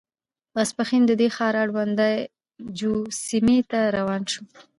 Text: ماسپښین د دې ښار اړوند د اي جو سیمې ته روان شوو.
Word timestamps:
ماسپښین 0.55 1.03
د 1.07 1.11
دې 1.19 1.27
ښار 1.35 1.55
اړوند 1.63 1.91
د 1.99 2.01
اي 2.11 2.15
جو 2.79 2.91
سیمې 3.27 3.59
ته 3.71 3.79
روان 3.97 4.21
شوو. 4.31 4.47